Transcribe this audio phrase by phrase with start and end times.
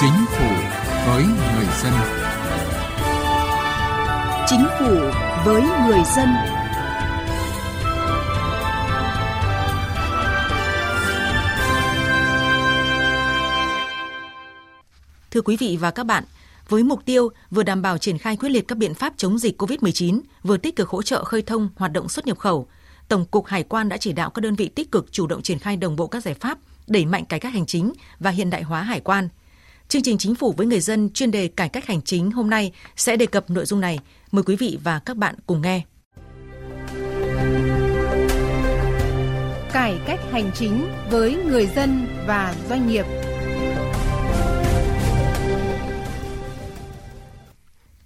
[0.00, 0.48] Chính phủ
[1.06, 1.92] với người dân.
[4.46, 4.94] Chính phủ
[5.44, 6.28] với người dân.
[15.30, 16.24] Thưa quý vị và các bạn,
[16.68, 19.62] với mục tiêu vừa đảm bảo triển khai quyết liệt các biện pháp chống dịch
[19.62, 22.66] COVID-19, vừa tích cực hỗ trợ khơi thông hoạt động xuất nhập khẩu,
[23.08, 25.58] Tổng cục Hải quan đã chỉ đạo các đơn vị tích cực chủ động triển
[25.58, 28.62] khai đồng bộ các giải pháp, đẩy mạnh cải cách hành chính và hiện đại
[28.62, 29.28] hóa hải quan.
[29.90, 32.72] Chương trình Chính phủ với người dân chuyên đề cải cách hành chính hôm nay
[32.96, 33.98] sẽ đề cập nội dung này.
[34.32, 35.82] Mời quý vị và các bạn cùng nghe.
[39.72, 43.06] Cải cách hành chính với người dân và doanh nghiệp–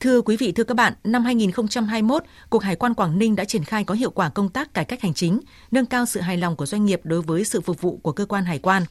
[0.05, 3.65] Thưa quý vị, thưa các bạn, năm 2021, Cục Hải quan Quảng Ninh đã triển
[3.65, 5.41] khai có hiệu quả công tác cải cách hành chính,
[5.71, 8.27] nâng cao sự hài lòng của doanh nghiệp đối với sự phục vụ của cơ
[8.27, 8.83] quan hải quan.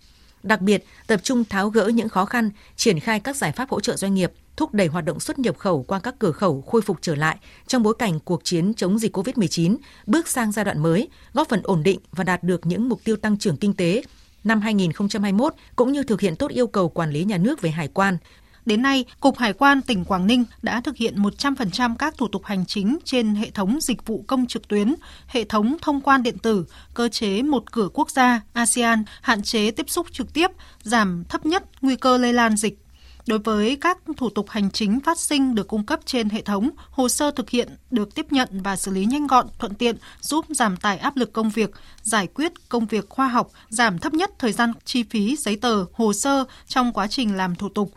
[0.44, 3.80] Đặc biệt, tập trung tháo gỡ những khó khăn, triển khai các giải pháp hỗ
[3.80, 6.82] trợ doanh nghiệp, thúc đẩy hoạt động xuất nhập khẩu qua các cửa khẩu khôi
[6.82, 10.80] phục trở lại trong bối cảnh cuộc chiến chống dịch COVID-19 bước sang giai đoạn
[10.80, 14.04] mới, góp phần ổn định và đạt được những mục tiêu tăng trưởng kinh tế.
[14.44, 17.88] Năm 2021 cũng như thực hiện tốt yêu cầu quản lý nhà nước về hải
[17.88, 18.18] quan,
[18.66, 22.46] Đến nay, Cục Hải quan tỉnh Quảng Ninh đã thực hiện 100% các thủ tục
[22.46, 24.96] hành chính trên hệ thống dịch vụ công trực tuyến,
[25.28, 29.72] hệ thống thông quan điện tử, cơ chế một cửa quốc gia ASEAN, hạn chế
[29.72, 30.52] tiếp xúc trực tiếp,
[30.84, 32.80] giảm thấp nhất nguy cơ lây lan dịch.
[33.28, 36.70] Đối với các thủ tục hành chính phát sinh được cung cấp trên hệ thống,
[36.90, 40.46] hồ sơ thực hiện được tiếp nhận và xử lý nhanh gọn, thuận tiện, giúp
[40.50, 44.32] giảm tải áp lực công việc, giải quyết công việc khoa học, giảm thấp nhất
[44.40, 47.94] thời gian chi phí giấy tờ, hồ sơ trong quá trình làm thủ tục,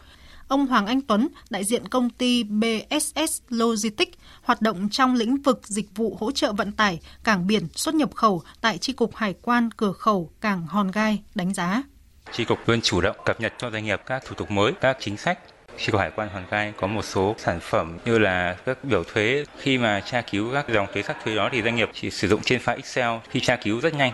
[0.48, 5.60] Ông Hoàng Anh Tuấn, đại diện công ty BSS Logistics, hoạt động trong lĩnh vực
[5.64, 9.34] dịch vụ hỗ trợ vận tải, cảng biển, xuất nhập khẩu tại Tri Cục Hải
[9.42, 11.82] quan cửa khẩu Cảng Hòn Gai đánh giá.
[12.32, 14.96] Tri Cục luôn chủ động cập nhật cho doanh nghiệp các thủ tục mới, các
[15.00, 15.38] chính sách
[15.78, 19.04] Tri Cục Hải quan Hòn Gai có một số sản phẩm như là các biểu
[19.04, 19.44] thuế.
[19.58, 22.28] Khi mà tra cứu các dòng thuế sắc thuế đó thì doanh nghiệp chỉ sử
[22.28, 24.12] dụng trên file Excel khi tra cứu rất nhanh.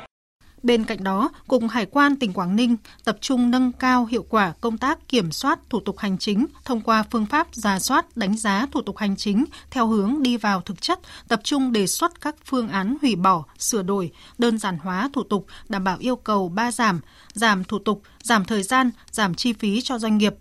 [0.62, 4.52] Bên cạnh đó, Cục Hải quan tỉnh Quảng Ninh tập trung nâng cao hiệu quả
[4.60, 8.36] công tác kiểm soát thủ tục hành chính thông qua phương pháp giả soát đánh
[8.36, 12.20] giá thủ tục hành chính theo hướng đi vào thực chất, tập trung đề xuất
[12.20, 16.16] các phương án hủy bỏ, sửa đổi, đơn giản hóa thủ tục đảm bảo yêu
[16.16, 17.00] cầu ba giảm,
[17.32, 20.34] giảm thủ tục, giảm thời gian, giảm chi phí cho doanh nghiệp,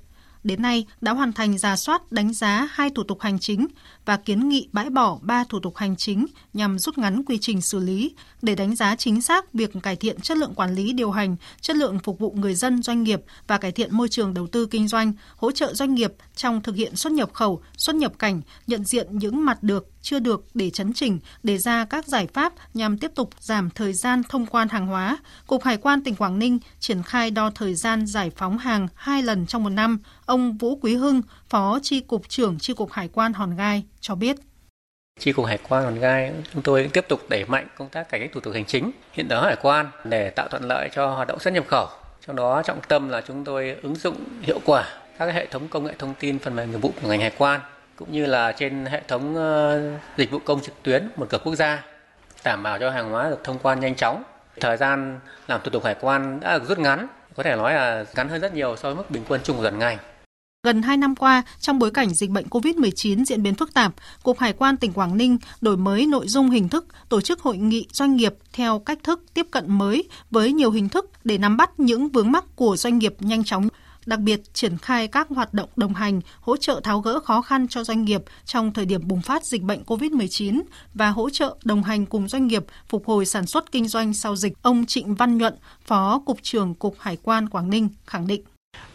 [0.44, 3.68] đến nay đã hoàn thành giả soát đánh giá hai thủ tục hành chính
[4.06, 7.62] và kiến nghị bãi bỏ ba thủ tục hành chính nhằm rút ngắn quy trình
[7.62, 11.12] xử lý để đánh giá chính xác việc cải thiện chất lượng quản lý điều
[11.12, 14.48] hành, chất lượng phục vụ người dân doanh nghiệp và cải thiện môi trường đầu
[14.48, 18.14] tư kinh doanh, hỗ trợ doanh nghiệp trong thực hiện xuất nhập khẩu, xuất nhập
[18.20, 22.28] cảnh, nhận diện những mặt được, chưa được để chấn chỉnh, đề ra các giải
[22.34, 25.18] pháp nhằm tiếp tục giảm thời gian thông quan hàng hóa.
[25.48, 29.24] Cục Hải quan tỉnh Quảng Ninh triển khai đo thời gian giải phóng hàng hai
[29.24, 30.00] lần trong một năm.
[30.26, 34.16] Ông Vũ Quý Hưng, Phó Tri Cục trưởng Tri Cục Hải quan Hòn Gai cho
[34.16, 34.36] biết.
[35.20, 38.20] Chi cục Hải quan Hòn Gai chúng tôi tiếp tục đẩy mạnh công tác cải
[38.20, 41.28] cách thủ tục hành chính, hiện đó hải quan để tạo thuận lợi cho hoạt
[41.28, 41.88] động xuất nhập khẩu.
[42.28, 44.84] Trong đó trọng tâm là chúng tôi ứng dụng hiệu quả
[45.18, 47.62] các hệ thống công nghệ thông tin phần mềm nghiệp vụ của ngành hải quan
[48.02, 49.82] cũng như là trên hệ thống ờ,
[50.18, 51.84] dịch vụ công trực tuyến một cửa quốc gia
[52.44, 54.24] đảm bảo cho hàng hóa được thông quan nhanh chóng.
[54.60, 58.06] Thời gian làm thủ tục hải quan đã được rút ngắn, có thể nói là
[58.16, 59.98] ngắn hơn rất nhiều so với mức bình quân chung của toàn ngành.
[60.64, 64.40] Gần 2 năm qua, trong bối cảnh dịch bệnh COVID-19 diễn biến phức tạp, Cục
[64.40, 67.88] Hải quan tỉnh Quảng Ninh đổi mới nội dung hình thức, tổ chức hội nghị
[67.92, 71.80] doanh nghiệp theo cách thức tiếp cận mới với nhiều hình thức để nắm bắt
[71.80, 73.68] những vướng mắc của doanh nghiệp nhanh chóng
[74.06, 77.68] đặc biệt triển khai các hoạt động đồng hành, hỗ trợ tháo gỡ khó khăn
[77.68, 80.62] cho doanh nghiệp trong thời điểm bùng phát dịch bệnh COVID-19
[80.94, 84.36] và hỗ trợ đồng hành cùng doanh nghiệp phục hồi sản xuất kinh doanh sau
[84.36, 84.54] dịch.
[84.62, 88.44] Ông Trịnh Văn Nhuận, Phó Cục trưởng Cục Hải quan Quảng Ninh khẳng định.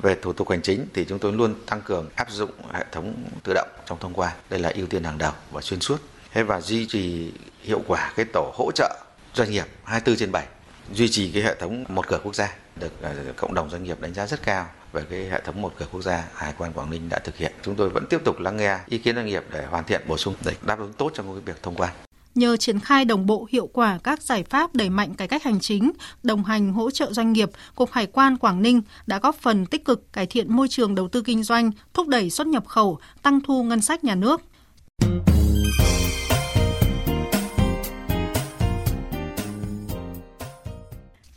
[0.02, 3.14] Về thủ tục hành chính thì chúng tôi luôn tăng cường áp dụng hệ thống
[3.44, 4.32] tự động trong thông quan.
[4.50, 6.00] Đây là ưu tiên hàng đầu và xuyên suốt.
[6.32, 10.46] Thế và duy trì hiệu quả cái tổ hỗ trợ doanh nghiệp 24 trên 7
[10.92, 14.00] duy trì cái hệ thống một cửa quốc gia được ờ, cộng đồng doanh nghiệp
[14.00, 16.90] đánh giá rất cao về cái hệ thống một cửa quốc gia Hải quan Quảng
[16.90, 17.52] Ninh đã thực hiện.
[17.62, 20.16] Chúng tôi vẫn tiếp tục lắng nghe ý kiến doanh nghiệp để hoàn thiện bổ
[20.16, 21.90] sung để đáp ứng tốt trong cái việc thông quan
[22.36, 25.60] nhờ triển khai đồng bộ hiệu quả các giải pháp đẩy mạnh cải cách hành
[25.60, 25.92] chính,
[26.22, 29.84] đồng hành hỗ trợ doanh nghiệp, Cục Hải quan Quảng Ninh đã góp phần tích
[29.84, 33.40] cực cải thiện môi trường đầu tư kinh doanh, thúc đẩy xuất nhập khẩu, tăng
[33.40, 34.42] thu ngân sách nhà nước.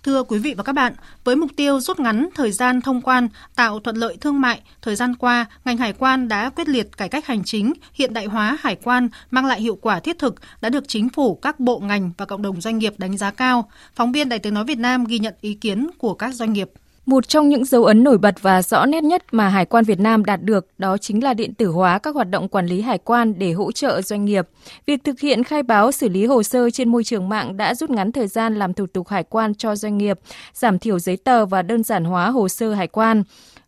[0.09, 3.27] Thưa quý vị và các bạn, với mục tiêu rút ngắn thời gian thông quan,
[3.55, 7.09] tạo thuận lợi thương mại, thời gian qua, ngành hải quan đã quyết liệt cải
[7.09, 10.69] cách hành chính, hiện đại hóa hải quan, mang lại hiệu quả thiết thực, đã
[10.69, 13.69] được chính phủ, các bộ ngành và cộng đồng doanh nghiệp đánh giá cao.
[13.95, 16.69] Phóng viên Đài tiếng nói Việt Nam ghi nhận ý kiến của các doanh nghiệp.
[17.05, 19.99] Một trong những dấu ấn nổi bật và rõ nét nhất mà Hải quan Việt
[19.99, 22.97] Nam đạt được đó chính là điện tử hóa các hoạt động quản lý hải
[22.97, 24.47] quan để hỗ trợ doanh nghiệp.
[24.85, 27.89] Việc thực hiện khai báo xử lý hồ sơ trên môi trường mạng đã rút
[27.89, 30.19] ngắn thời gian làm thủ tục hải quan cho doanh nghiệp,
[30.53, 33.23] giảm thiểu giấy tờ và đơn giản hóa hồ sơ hải quan.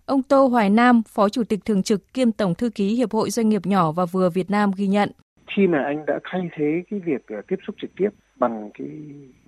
[0.06, 3.30] Ông Tô Hoài Nam, Phó Chủ tịch Thường trực kiêm Tổng Thư ký Hiệp hội
[3.30, 5.12] Doanh nghiệp nhỏ và vừa Việt Nam ghi nhận.
[5.56, 8.88] Khi mà anh đã thay thế cái việc ờ, tiếp xúc trực tiếp bằng cái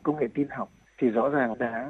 [0.04, 0.70] công nghệ tin học
[1.02, 1.90] thì rõ ràng đã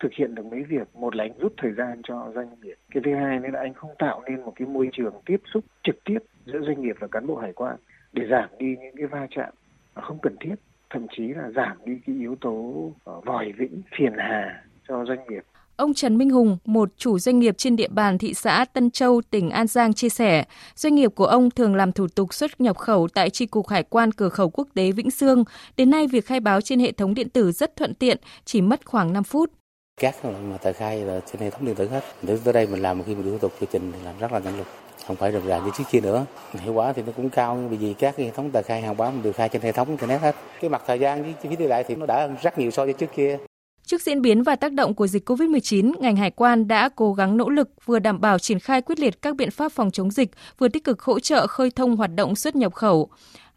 [0.00, 3.02] thực hiện được mấy việc một là anh rút thời gian cho doanh nghiệp cái
[3.04, 6.04] thứ hai nữa là anh không tạo nên một cái môi trường tiếp xúc trực
[6.04, 7.76] tiếp giữa doanh nghiệp và cán bộ hải quan
[8.12, 9.50] để giảm đi những cái va chạm
[9.94, 10.54] không cần thiết
[10.90, 15.26] thậm chí là giảm đi cái yếu tố ờ, vòi vĩnh phiền hà cho doanh
[15.28, 15.42] nghiệp
[15.76, 19.20] Ông Trần Minh Hùng, một chủ doanh nghiệp trên địa bàn thị xã Tân Châu,
[19.30, 20.44] tỉnh An Giang chia sẻ,
[20.74, 23.82] doanh nghiệp của ông thường làm thủ tục xuất nhập khẩu tại tri cục hải
[23.82, 25.44] quan cửa khẩu quốc tế Vĩnh Sương.
[25.76, 28.86] Đến nay, việc khai báo trên hệ thống điện tử rất thuận tiện, chỉ mất
[28.86, 29.59] khoảng 5 phút.
[30.00, 32.04] Các mà tờ khai là trên hệ thống điện tử hết.
[32.22, 34.38] Đến tới đây mình làm khi mình thủ tục quy trình thì làm rất là
[34.38, 34.66] nhanh lục,
[35.06, 37.78] không phải rườm rà như trước kia nữa hiệu quả thì nó cũng cao nhưng
[37.78, 40.06] vì các hệ thống tờ khai hàng hóa mình được khai trên hệ thống thì
[40.06, 42.36] nét hết cái mặt thời gian với chi phí đi lại thì nó đã hơn
[42.42, 43.38] rất nhiều so với trước kia
[43.84, 47.36] Trước diễn biến và tác động của dịch COVID-19, ngành hải quan đã cố gắng
[47.36, 50.30] nỗ lực vừa đảm bảo triển khai quyết liệt các biện pháp phòng chống dịch,
[50.58, 53.08] vừa tích cực hỗ trợ khơi thông hoạt động xuất nhập khẩu.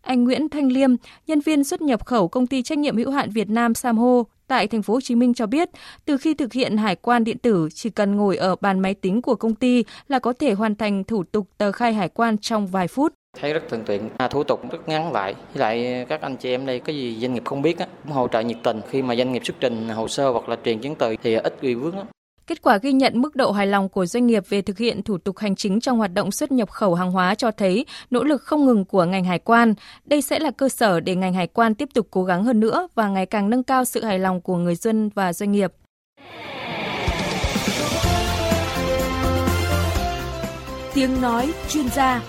[0.02, 0.90] Anh Nguyễn Thanh Liêm,
[1.28, 4.68] nhân viên xuất nhập khẩu công ty trách nhiệm hữu hạn Việt Nam Samho tại
[4.68, 5.70] thành phố Hồ Chí Minh cho biết,
[6.06, 9.22] từ khi thực hiện hải quan điện tử, chỉ cần ngồi ở bàn máy tính
[9.22, 12.68] của công ty là có thể hoàn thành thủ tục tờ khai hải quan trong
[12.68, 13.14] vài phút.
[13.40, 15.36] Thấy rất thuận tiện à, thủ tục rất ngắn lại.
[15.54, 18.12] Với lại các anh chị em đây có gì doanh nghiệp không biết á, cũng
[18.12, 18.82] hỗ trợ nhiệt tình.
[18.90, 21.58] Khi mà doanh nghiệp xuất trình hồ sơ hoặc là truyền chứng từ thì ít
[21.62, 22.04] gây vướng á.
[22.48, 25.18] Kết quả ghi nhận mức độ hài lòng của doanh nghiệp về thực hiện thủ
[25.18, 28.42] tục hành chính trong hoạt động xuất nhập khẩu hàng hóa cho thấy nỗ lực
[28.42, 29.74] không ngừng của ngành hải quan.
[30.06, 32.88] Đây sẽ là cơ sở để ngành hải quan tiếp tục cố gắng hơn nữa
[32.96, 35.74] và ngày càng nâng cao sự hài lòng của người dân và doanh nghiệp.
[40.94, 42.22] Tiếng nói chuyên gia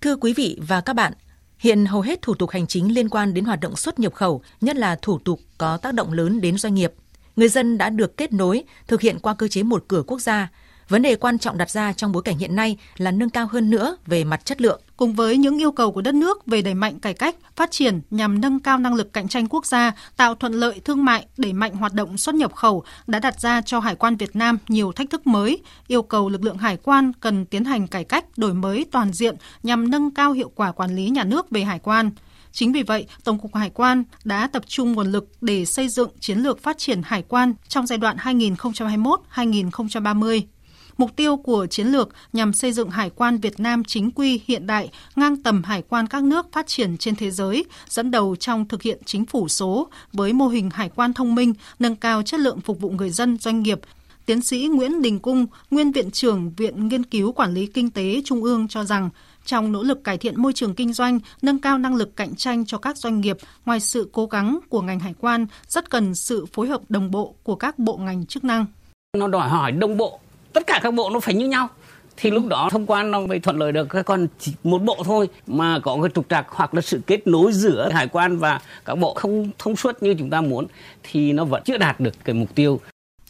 [0.00, 1.12] Thưa quý vị và các bạn,
[1.60, 4.42] hiện hầu hết thủ tục hành chính liên quan đến hoạt động xuất nhập khẩu,
[4.60, 6.92] nhất là thủ tục có tác động lớn đến doanh nghiệp,
[7.36, 10.48] người dân đã được kết nối thực hiện qua cơ chế một cửa quốc gia
[10.90, 13.70] Vấn đề quan trọng đặt ra trong bối cảnh hiện nay là nâng cao hơn
[13.70, 14.80] nữa về mặt chất lượng.
[14.96, 18.00] Cùng với những yêu cầu của đất nước về đẩy mạnh cải cách, phát triển
[18.10, 21.52] nhằm nâng cao năng lực cạnh tranh quốc gia, tạo thuận lợi thương mại, đẩy
[21.52, 24.92] mạnh hoạt động xuất nhập khẩu đã đặt ra cho Hải quan Việt Nam nhiều
[24.92, 28.54] thách thức mới, yêu cầu lực lượng hải quan cần tiến hành cải cách, đổi
[28.54, 32.10] mới toàn diện nhằm nâng cao hiệu quả quản lý nhà nước về hải quan.
[32.52, 36.10] Chính vì vậy, Tổng cục Hải quan đã tập trung nguồn lực để xây dựng
[36.20, 40.42] chiến lược phát triển hải quan trong giai đoạn 2021-2030.
[41.00, 44.66] Mục tiêu của chiến lược nhằm xây dựng hải quan Việt Nam chính quy hiện
[44.66, 48.68] đại, ngang tầm hải quan các nước phát triển trên thế giới, dẫn đầu trong
[48.68, 52.40] thực hiện chính phủ số với mô hình hải quan thông minh, nâng cao chất
[52.40, 53.80] lượng phục vụ người dân, doanh nghiệp,
[54.26, 58.22] Tiến sĩ Nguyễn Đình Cung, nguyên viện trưởng Viện Nghiên cứu Quản lý Kinh tế
[58.24, 59.10] Trung ương cho rằng,
[59.44, 62.66] trong nỗ lực cải thiện môi trường kinh doanh, nâng cao năng lực cạnh tranh
[62.66, 66.46] cho các doanh nghiệp, ngoài sự cố gắng của ngành hải quan, rất cần sự
[66.52, 68.66] phối hợp đồng bộ của các bộ ngành chức năng.
[69.18, 70.20] Nó đòi hỏi đồng bộ
[70.52, 71.68] tất cả các bộ nó phải như nhau.
[72.16, 73.88] Thì lúc đó thông quan nó mới thuận lợi được.
[74.06, 77.52] Còn chỉ một bộ thôi mà có cái trục trặc hoặc là sự kết nối
[77.52, 80.66] giữa hải quan và các bộ không thông suốt như chúng ta muốn
[81.02, 82.80] thì nó vẫn chưa đạt được cái mục tiêu.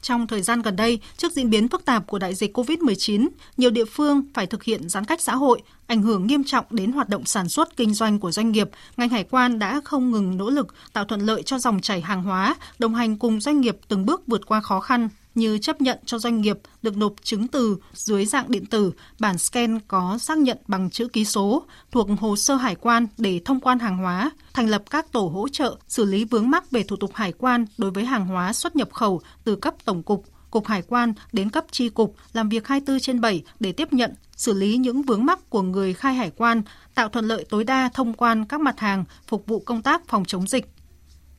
[0.02, 3.70] Trong thời gian gần đây, trước diễn biến phức tạp của đại dịch COVID-19, nhiều
[3.70, 7.08] địa phương phải thực hiện giãn cách xã hội, ảnh hưởng nghiêm trọng đến hoạt
[7.08, 8.70] động sản xuất kinh doanh của doanh nghiệp.
[8.96, 12.22] Ngành hải quan đã không ngừng nỗ lực tạo thuận lợi cho dòng chảy hàng
[12.22, 15.98] hóa, đồng hành cùng doanh nghiệp từng bước vượt qua khó khăn, như chấp nhận
[16.04, 20.38] cho doanh nghiệp được nộp chứng từ dưới dạng điện tử, bản scan có xác
[20.38, 24.30] nhận bằng chữ ký số thuộc hồ sơ hải quan để thông quan hàng hóa,
[24.52, 27.66] thành lập các tổ hỗ trợ xử lý vướng mắc về thủ tục hải quan
[27.78, 31.50] đối với hàng hóa xuất nhập khẩu từ cấp tổng cục, cục hải quan đến
[31.50, 35.24] cấp tri cục làm việc 24 trên 7 để tiếp nhận, xử lý những vướng
[35.24, 36.62] mắc của người khai hải quan,
[36.94, 40.24] tạo thuận lợi tối đa thông quan các mặt hàng phục vụ công tác phòng
[40.24, 40.72] chống dịch.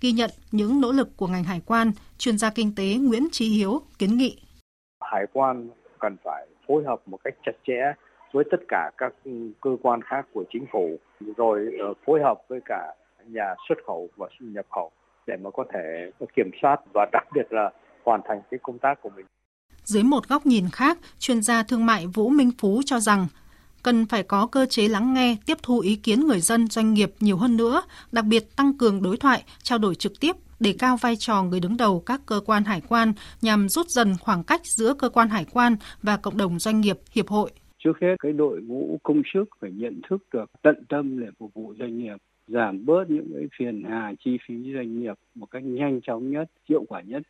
[0.02, 3.50] Ghi nhận những nỗ lực của ngành hải quan, chuyên gia kinh tế Nguyễn Trí
[3.50, 4.38] Hiếu kiến nghị.
[5.02, 7.94] Hải quan cần phải phối hợp một cách chặt chẽ
[8.32, 9.14] với tất cả các
[9.62, 10.98] cơ quan khác của chính phủ,
[11.38, 12.94] rồi ờ, phối hợp với cả
[13.28, 14.92] nhà xuất khẩu và nhập khẩu
[15.28, 17.72] để mà có thể kiểm soát và đặc biệt là
[18.04, 19.26] hoàn thành cái công tác của mình.
[19.84, 23.28] Dưới một góc nhìn khác, chuyên gia thương mại Vũ Minh Phú cho rằng
[23.84, 27.12] cần phải có cơ chế lắng nghe, tiếp thu ý kiến người dân, doanh nghiệp
[27.20, 30.98] nhiều hơn nữa, đặc biệt tăng cường đối thoại, trao đổi trực tiếp để cao
[30.98, 34.62] vai trò người đứng đầu các cơ quan hải quan nhằm rút dần khoảng cách
[34.66, 37.52] giữa cơ quan hải quan và cộng đồng doanh nghiệp, hiệp hội.
[37.84, 41.54] Trước hết, cái đội ngũ công chức phải nhận thức được tận tâm để phục
[41.54, 45.64] vụ doanh nghiệp giảm bớt những cái phiền hà chi phí doanh nghiệp một cách
[45.64, 47.22] nhanh chóng nhất, hiệu quả nhất.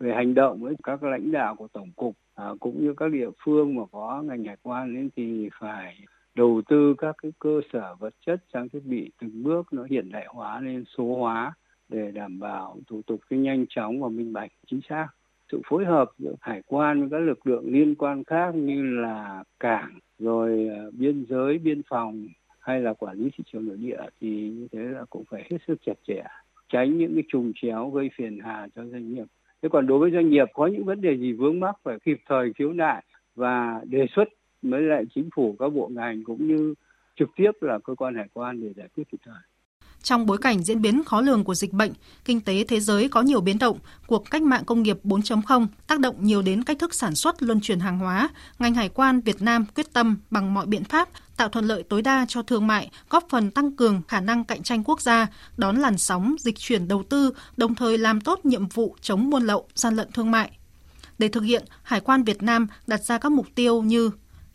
[0.00, 3.28] Về hành động với các lãnh đạo của tổng cục à, cũng như các địa
[3.44, 5.98] phương mà có ngành hải quan ấy thì phải
[6.34, 10.12] đầu tư các cái cơ sở vật chất trang thiết bị từng bước nó hiện
[10.12, 11.54] đại hóa lên số hóa
[11.88, 15.08] để đảm bảo thủ tục cái nhanh chóng và minh bạch chính xác.
[15.52, 19.44] Sự phối hợp giữa hải quan với các lực lượng liên quan khác như là
[19.60, 22.26] cảng rồi à, biên giới biên phòng
[22.60, 25.58] hay là quản lý thị trường nội địa thì như thế là cũng phải hết
[25.66, 26.22] sức chặt chẽ
[26.68, 29.24] tránh những cái trùng chéo gây phiền hà cho doanh nghiệp
[29.62, 32.20] thế còn đối với doanh nghiệp có những vấn đề gì vướng mắc phải kịp
[32.28, 34.28] thời khiếu nại và đề xuất
[34.62, 36.74] với lại chính phủ, các bộ ngành cũng như
[37.16, 39.42] trực tiếp là cơ quan hải quan để giải quyết kịp thời?
[40.02, 41.92] Trong bối cảnh diễn biến khó lường của dịch bệnh,
[42.24, 46.00] kinh tế thế giới có nhiều biến động, cuộc cách mạng công nghiệp 4.0 tác
[46.00, 48.28] động nhiều đến cách thức sản xuất luân chuyển hàng hóa,
[48.58, 52.02] ngành hải quan Việt Nam quyết tâm bằng mọi biện pháp tạo thuận lợi tối
[52.02, 55.26] đa cho thương mại, góp phần tăng cường khả năng cạnh tranh quốc gia,
[55.56, 59.42] đón làn sóng dịch chuyển đầu tư, đồng thời làm tốt nhiệm vụ chống buôn
[59.42, 60.50] lậu, gian lận thương mại.
[61.18, 64.10] Để thực hiện, Hải quan Việt Nam đặt ra các mục tiêu như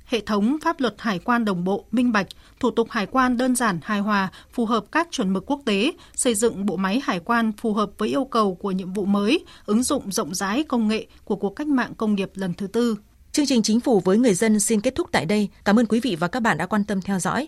[0.05, 2.27] hệ thống pháp luật hải quan đồng bộ, minh bạch,
[2.59, 5.91] thủ tục hải quan đơn giản, hài hòa, phù hợp các chuẩn mực quốc tế,
[6.15, 9.45] xây dựng bộ máy hải quan phù hợp với yêu cầu của nhiệm vụ mới,
[9.65, 12.97] ứng dụng rộng rãi công nghệ của cuộc cách mạng công nghiệp lần thứ tư.
[13.31, 15.49] Chương trình Chính phủ với người dân xin kết thúc tại đây.
[15.65, 17.47] Cảm ơn quý vị và các bạn đã quan tâm theo dõi.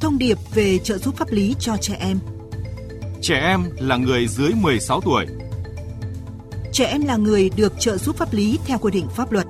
[0.00, 2.18] Thông điệp về trợ giúp pháp lý cho trẻ em
[3.22, 5.26] Trẻ em là người dưới 16 tuổi.
[6.72, 9.46] Trẻ em là người được trợ giúp pháp lý theo quy định pháp luật.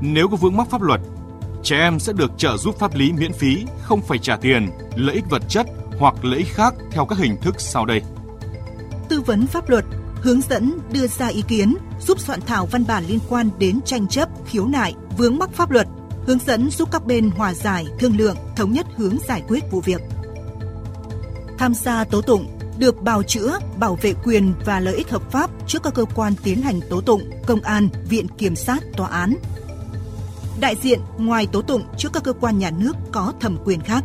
[0.00, 1.00] Nếu có vướng mắc pháp luật,
[1.62, 5.14] trẻ em sẽ được trợ giúp pháp lý miễn phí, không phải trả tiền, lợi
[5.14, 5.66] ích vật chất
[5.98, 8.02] hoặc lợi ích khác theo các hình thức sau đây.
[9.08, 9.84] Tư vấn pháp luật,
[10.22, 14.08] hướng dẫn đưa ra ý kiến, giúp soạn thảo văn bản liên quan đến tranh
[14.08, 15.86] chấp, khiếu nại, vướng mắc pháp luật,
[16.26, 19.80] hướng dẫn giúp các bên hòa giải, thương lượng, thống nhất hướng giải quyết vụ
[19.80, 20.00] việc.
[21.58, 25.50] Tham gia tố tụng, được bào chữa, bảo vệ quyền và lợi ích hợp pháp
[25.66, 29.34] trước các cơ quan tiến hành tố tụng, công an, viện kiểm sát, tòa án,
[30.60, 34.04] đại diện ngoài tố tụng trước các cơ quan nhà nước có thẩm quyền khác.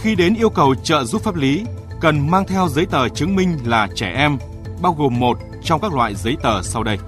[0.00, 1.64] Khi đến yêu cầu trợ giúp pháp lý,
[2.00, 4.38] cần mang theo giấy tờ chứng minh là trẻ em,
[4.82, 6.98] bao gồm một trong các loại giấy tờ sau đây.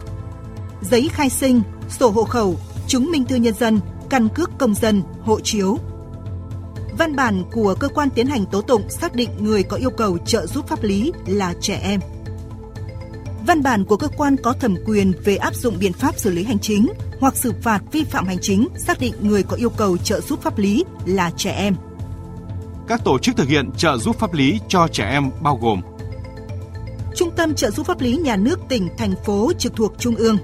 [0.81, 5.03] Giấy khai sinh, sổ hộ khẩu, chứng minh thư nhân dân, căn cước công dân,
[5.23, 5.79] hộ chiếu.
[6.99, 10.19] Văn bản của cơ quan tiến hành tố tụng xác định người có yêu cầu
[10.19, 12.01] trợ giúp pháp lý là trẻ em.
[13.47, 16.45] Văn bản của cơ quan có thẩm quyền về áp dụng biện pháp xử lý
[16.45, 16.87] hành chính
[17.21, 20.43] hoặc xử phạt vi phạm hành chính xác định người có yêu cầu trợ giúp
[20.43, 21.75] pháp lý là trẻ em.
[22.89, 25.81] Các tổ chức thực hiện trợ giúp pháp lý cho trẻ em bao gồm
[27.17, 30.39] Trung tâm trợ giúp pháp lý nhà nước tỉnh, thành phố trực thuộc Trung ương,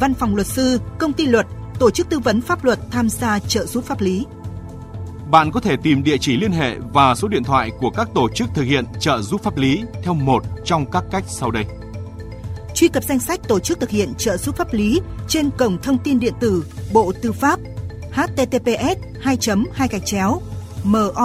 [0.00, 1.46] Văn phòng luật sư, công ty luật,
[1.78, 4.26] tổ chức tư vấn pháp luật tham gia trợ giúp pháp lý.
[5.30, 8.28] Bạn có thể tìm địa chỉ liên hệ và số điện thoại của các tổ
[8.28, 11.64] chức thực hiện trợ giúp pháp lý theo một trong các cách sau đây
[12.80, 15.98] truy cập danh sách tổ chức thực hiện trợ giúp pháp lý trên cổng thông
[15.98, 17.60] tin điện tử Bộ Tư pháp
[18.12, 19.38] https 2
[19.72, 20.40] 2 gạch chéo
[20.84, 21.20] mori.gov.vn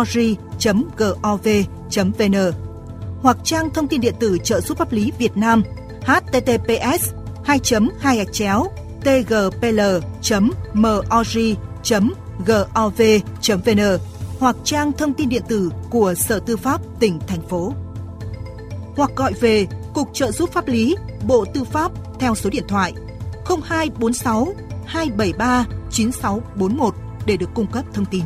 [3.21, 5.63] hoặc trang thông tin điện tử trợ giúp pháp lý Việt Nam
[6.01, 7.59] https 2
[7.99, 8.65] 2 gạch chéo
[9.01, 9.59] tgpl.mori.gov.vn
[14.39, 17.73] hoặc trang thông tin điện tử của Sở Tư pháp tỉnh, thành phố.
[18.95, 20.95] Hoặc gọi về Cục Trợ giúp pháp lý,
[21.27, 22.93] Bộ Tư pháp theo số điện thoại
[23.45, 24.47] 0246
[24.85, 28.23] 273 9641 để được cung cấp thông tin.